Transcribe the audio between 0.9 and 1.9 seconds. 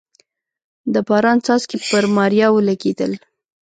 د باران څاڅکي